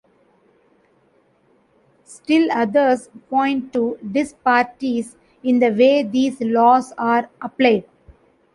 Still 2.05 2.51
others 2.51 3.09
point 3.29 3.71
to 3.73 3.99
disparities 4.11 5.15
in 5.43 5.59
the 5.59 5.69
way 5.69 6.01
these 6.01 6.41
laws 6.41 6.91
are 6.97 7.29
applied. 7.39 7.83